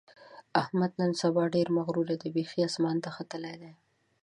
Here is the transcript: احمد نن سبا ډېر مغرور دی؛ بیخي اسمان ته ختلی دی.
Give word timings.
احمد 0.61 0.91
نن 0.99 1.11
سبا 1.21 1.43
ډېر 1.55 1.67
مغرور 1.77 2.07
دی؛ 2.21 2.29
بیخي 2.37 2.59
اسمان 2.69 2.95
ته 3.03 3.09
ختلی 3.17 3.55
دی. 3.61 3.71